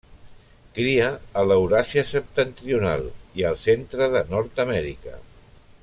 Cria 0.77 1.09
a 1.41 1.43
l'Euràsia 1.49 2.05
septentrional 2.13 3.05
i 3.43 3.47
al 3.51 3.61
centre 3.67 4.09
de 4.17 4.25
Nord-amèrica. 4.35 5.17